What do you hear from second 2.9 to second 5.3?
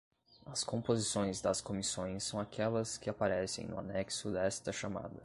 que aparecem no anexo desta chamada.